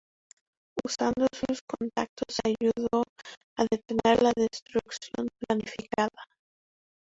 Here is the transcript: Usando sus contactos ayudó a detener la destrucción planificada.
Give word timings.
Usando 0.83 1.27
sus 1.31 1.61
contactos 1.61 2.39
ayudó 2.43 3.03
a 3.55 3.65
detener 3.69 4.23
la 4.23 4.31
destrucción 4.35 5.27
planificada. 5.45 6.23